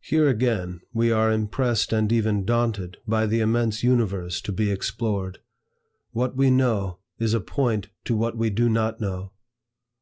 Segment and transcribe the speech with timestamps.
[0.00, 5.40] Here again we are impressed and even daunted by the immense Universe to be explored.
[6.12, 9.32] "What we know, is a point to what we do not know."